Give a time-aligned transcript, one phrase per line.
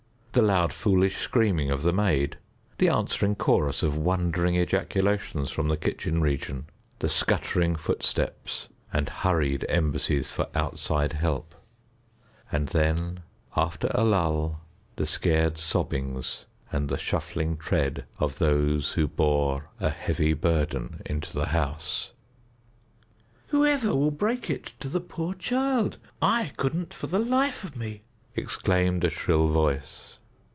[0.33, 2.37] The loud foolish screaming of the maid,
[2.77, 6.67] the answering chorus of wondering ejaculations from the kitchen region,
[6.99, 11.53] the scuttering footsteps and hurried embassies for outside help,
[12.49, 13.23] and then,
[13.57, 14.61] after a lull,
[14.95, 21.33] the scared sobbings and the shuffling tread of those who bore a heavy burden into
[21.33, 22.11] the house.
[23.47, 25.97] "Whoever will break it to the poor child?
[26.21, 30.07] I couldn't for the life of me!" exclaimed a shrill voice.